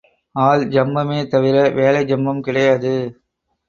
[0.35, 2.93] ஆள் ஜம்பமே தவிர வேலை ஜம்பம் கிடையாது.